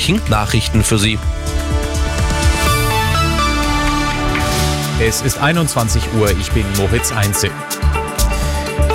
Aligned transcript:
München 0.00 0.30
Nachrichten 0.30 0.82
für 0.82 0.98
Sie. 0.98 1.18
Es 4.98 5.20
ist 5.20 5.36
21 5.36 6.02
Uhr, 6.18 6.30
ich 6.40 6.50
bin 6.52 6.64
Moritz 6.78 7.12
Einzel. 7.12 7.50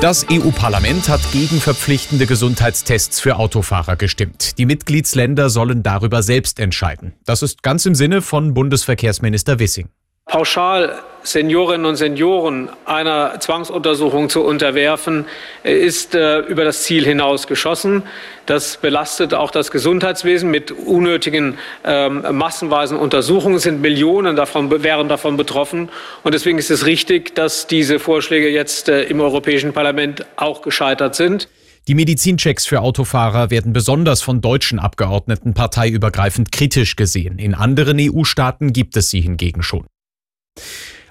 Das 0.00 0.26
EU-Parlament 0.30 1.08
hat 1.08 1.20
gegen 1.32 1.60
verpflichtende 1.60 2.26
Gesundheitstests 2.26 3.18
für 3.18 3.34
Autofahrer 3.34 3.96
gestimmt. 3.96 4.56
Die 4.58 4.66
Mitgliedsländer 4.66 5.50
sollen 5.50 5.82
darüber 5.82 6.22
selbst 6.22 6.60
entscheiden. 6.60 7.14
Das 7.24 7.42
ist 7.42 7.64
ganz 7.64 7.84
im 7.84 7.96
Sinne 7.96 8.22
von 8.22 8.54
Bundesverkehrsminister 8.54 9.58
Wissing 9.58 9.88
pauschal 10.26 11.02
Seniorinnen 11.24 11.86
und 11.86 11.96
Senioren 11.96 12.68
einer 12.84 13.38
Zwangsuntersuchung 13.38 14.28
zu 14.28 14.42
unterwerfen, 14.42 15.26
ist 15.62 16.14
äh, 16.14 16.40
über 16.40 16.64
das 16.64 16.82
Ziel 16.82 17.04
hinausgeschossen. 17.04 18.02
Das 18.46 18.76
belastet 18.76 19.34
auch 19.34 19.50
das 19.50 19.70
Gesundheitswesen 19.70 20.50
mit 20.50 20.72
unnötigen 20.72 21.58
ähm, 21.84 22.24
massenweisen 22.32 22.98
Untersuchungen. 22.98 23.56
Es 23.56 23.62
sind 23.62 23.80
Millionen 23.80 24.34
davon, 24.34 24.82
wären 24.82 25.08
davon 25.08 25.36
betroffen. 25.36 25.90
Und 26.24 26.34
deswegen 26.34 26.58
ist 26.58 26.70
es 26.70 26.86
richtig, 26.86 27.34
dass 27.36 27.68
diese 27.68 27.98
Vorschläge 27.98 28.48
jetzt 28.48 28.88
äh, 28.88 29.04
im 29.04 29.20
Europäischen 29.20 29.72
Parlament 29.72 30.26
auch 30.36 30.62
gescheitert 30.62 31.14
sind. 31.14 31.48
Die 31.88 31.94
Medizinchecks 31.94 32.64
für 32.66 32.80
Autofahrer 32.80 33.50
werden 33.50 33.72
besonders 33.72 34.22
von 34.22 34.40
deutschen 34.40 34.78
Abgeordneten 34.78 35.52
parteiübergreifend 35.52 36.52
kritisch 36.52 36.94
gesehen. 36.94 37.38
In 37.38 37.54
anderen 37.54 37.98
EU-Staaten 38.00 38.72
gibt 38.72 38.96
es 38.96 39.10
sie 39.10 39.20
hingegen 39.20 39.64
schon. 39.64 39.84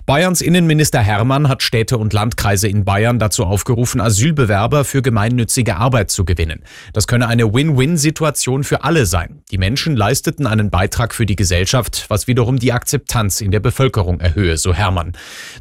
Bayerns 0.08 0.42
Innenminister 0.42 1.00
Hermann 1.00 1.48
hat 1.48 1.62
Städte 1.62 1.98
und 1.98 2.12
Landkreise 2.12 2.68
in 2.68 2.86
Bayern 2.86 3.20
dazu 3.20 3.46
aufgerufen, 3.46 4.02
Asylbewerber 4.02 4.84
für 4.84 5.02
gemeinnützige 5.02 5.78
Arbeit 5.78 6.10
zu 6.10 6.26
gewinnen. 6.26 6.64
Das 6.92 7.06
könne 7.06 7.28
eine 7.28 7.54
Win-Win-Situation 7.54 8.64
für 8.64 8.84
alle 8.84 9.06
sein. 9.06 9.44
Die 9.52 9.60
Menschen 9.60 9.96
leisteten 9.96 10.48
einen 10.48 10.72
Beitrag 10.72 11.14
für 11.14 11.26
die 11.26 11.36
Gesellschaft, 11.36 12.06
was 12.10 12.28
wiederum 12.28 12.58
die 12.58 12.74
Akzeptanz 12.74 13.42
in 13.42 13.52
der 13.52 13.60
Bevölkerung 13.60 14.20
erhöhe, 14.20 14.58
so 14.58 14.74
Hermann. 14.74 15.14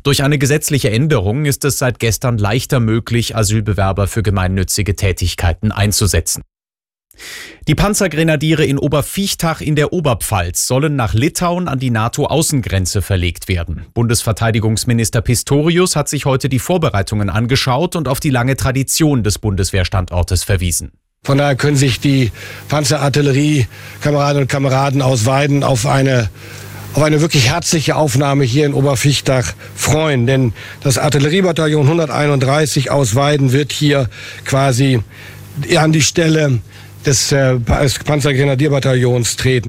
Durch 0.03 0.23
eine 0.23 0.39
gesetzliche 0.39 0.91
Änderung 0.91 1.45
ist 1.45 1.65
es 1.67 1.79
seit 1.79 1.99
gestern 1.99 2.39
leichter 2.39 2.81
möglich, 2.81 3.37
Asylbewerber 3.37 4.07
für 4.07 4.23
gemeinnützige 4.23 4.97
Tätigkeiten 4.97 5.71
einzusetzen. 5.71 6.43
Die 7.69 7.75
Panzergrenadiere 7.75 8.65
in 8.65 8.79
Oberviechtach 8.79 9.61
in 9.61 9.77
der 9.77 9.93
Oberpfalz 9.93 10.67
sollen 10.67 10.97
nach 10.97 11.15
Litauen 11.15 11.69
an 11.69 11.79
die 11.79 11.91
NATO-Außengrenze 11.91 13.03
verlegt 13.03 13.49
werden. 13.49 13.87
Bundesverteidigungsminister 13.95 15.21
Pistorius 15.21 15.97
hat 15.97 16.09
sich 16.09 16.25
heute 16.25 16.49
die 16.49 16.59
Vorbereitungen 16.59 17.31
angeschaut 17.31 17.97
und 17.97 18.09
auf 18.09 18.21
die 18.21 18.31
lange 18.31 18.57
Tradition 18.57 19.23
des 19.23 19.39
Bundeswehrstandortes 19.39 20.45
verwiesen. 20.45 20.93
Von 21.23 21.37
daher 21.39 21.55
können 21.55 21.77
sich 21.77 22.01
die 22.01 22.33
Panzerartillerie-Kameradinnen 22.69 24.45
und 24.45 24.49
Kameraden 24.49 25.03
aus 25.03 25.27
Weiden 25.27 25.63
auf 25.63 25.87
eine 25.87 26.31
auf 26.95 27.03
eine 27.03 27.21
wirklich 27.21 27.49
herzliche 27.49 27.95
Aufnahme 27.95 28.43
hier 28.45 28.67
in 28.67 28.75
Oberviechtach 28.75 29.53
freuen. 29.77 30.27
Denn 30.27 30.53
das 30.83 30.99
Artilleriebataillon 30.99 31.87
131 31.87 32.91
aus 32.91 33.15
Weiden 33.15 33.53
wird 33.53 33.71
hier 33.71 34.09
quasi 34.45 35.01
an 35.77 35.93
die 35.93 36.03
Stelle 36.03 36.59
des 37.05 37.33
äh, 37.33 37.59
Panzergrenadierbataillons 37.59 39.35
treten. 39.37 39.69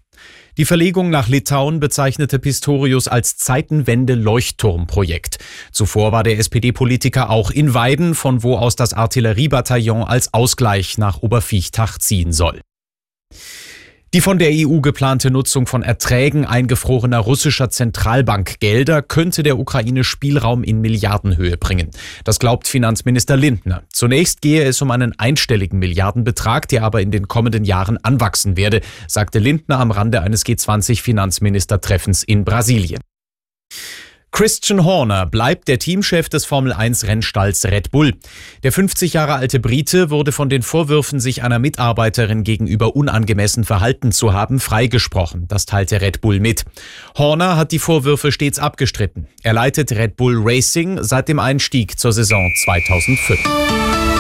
Die 0.58 0.66
Verlegung 0.66 1.10
nach 1.10 1.30
Litauen 1.30 1.80
bezeichnete 1.80 2.38
Pistorius 2.38 3.08
als 3.08 3.38
Zeitenwende-Leuchtturmprojekt. 3.38 5.38
Zuvor 5.72 6.12
war 6.12 6.24
der 6.24 6.40
SPD-Politiker 6.40 7.30
auch 7.30 7.52
in 7.52 7.74
Weiden, 7.74 8.16
von 8.16 8.44
wo 8.44 8.58
aus 8.58 8.76
das 8.76 8.92
Artilleriebataillon 8.94 10.04
als 10.04 10.34
Ausgleich 10.34 10.98
nach 10.98 11.22
Oberviechtach 11.22 11.98
ziehen 11.98 12.34
soll. 12.34 12.60
Die 14.14 14.20
von 14.20 14.40
der 14.40 14.50
EU 14.52 14.82
geplante 14.82 15.32
Nutzung 15.32 15.68
von 15.68 15.84
Erträgen 15.84 16.44
eingefrorener 16.44 17.20
russischer 17.20 17.70
Zentralbankgelder 17.70 19.02
könnte 19.02 19.42
der 19.42 19.58
Ukraine 19.58 20.04
Spielraum 20.04 20.66
in 20.66 20.82
Milliardenhöhe 20.82 21.56
bringen. 21.56 21.92
Das 22.26 22.38
glaubt 22.38 22.68
Finanzminister 22.68 23.38
Lindner. 23.38 23.84
Zunächst 23.94 24.42
gehe 24.42 24.66
es 24.66 24.82
um 24.82 24.92
einen 24.92 25.18
einstelligen 25.18 25.80
Milliardenbetrag, 25.80 26.68
der 26.68 26.84
aber 26.84 27.02
in 27.02 27.12
den 27.12 27.30
kommenden 27.30 27.64
Jahren 27.64 28.04
anwachsen 28.04 28.58
werde, 28.58 28.82
sagte 29.08 29.40
Lindner 29.40 29.80
am 29.80 29.92
Rande 29.92 30.22
eines 30.22 30.46
G20-Finanzministertreffens 30.46 32.24
in 32.24 32.44
Brasilien. 32.44 33.00
Christian 34.32 34.86
Horner 34.86 35.26
bleibt 35.26 35.68
der 35.68 35.78
Teamchef 35.78 36.30
des 36.30 36.46
Formel 36.46 36.72
1 36.72 37.06
Rennstalls 37.06 37.66
Red 37.66 37.92
Bull. 37.92 38.14
Der 38.64 38.72
50 38.72 39.14
Jahre 39.14 39.36
alte 39.36 39.60
Brite 39.60 40.10
wurde 40.10 40.32
von 40.32 40.50
den 40.50 40.62
Vorwürfen, 40.62 41.20
sich 41.20 41.44
einer 41.44 41.60
Mitarbeiterin 41.60 42.44
gegenüber 42.44 42.96
unangemessen 42.96 43.66
verhalten 43.66 44.14
zu 44.14 44.32
haben, 44.32 44.62
freigesprochen. 44.62 45.48
Das 45.50 45.66
teilte 45.66 46.00
Red 46.00 46.22
Bull 46.22 46.40
mit. 46.40 46.64
Horner 47.18 47.58
hat 47.58 47.74
die 47.74 47.80
Vorwürfe 47.80 48.32
stets 48.32 48.58
abgestritten. 48.58 49.28
Er 49.44 49.54
leitet 49.54 49.92
Red 49.92 50.16
Bull 50.16 50.42
Racing 50.42 51.04
seit 51.04 51.28
dem 51.28 51.40
Einstieg 51.40 52.00
zur 52.00 52.14
Saison 52.14 52.50
2005. 52.64 54.11